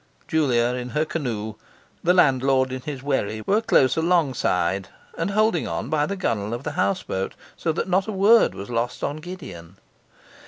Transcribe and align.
Julia 0.27 0.73
in 0.73 0.89
her 0.97 1.05
canoe, 1.05 1.57
the 2.03 2.15
landlord 2.15 2.71
in 2.71 2.81
his 2.81 3.03
wherry, 3.03 3.43
were 3.45 3.61
close 3.61 3.95
alongside, 3.95 4.87
and 5.15 5.29
holding 5.29 5.67
on 5.67 5.91
by 5.91 6.07
the 6.07 6.15
gunwale 6.17 6.55
of 6.55 6.63
the 6.63 6.71
houseboat; 6.71 7.35
so 7.55 7.71
that 7.71 7.87
not 7.87 8.07
a 8.07 8.11
word 8.11 8.55
was 8.55 8.71
lost 8.71 9.03
on 9.03 9.17
Gideon. 9.17 9.77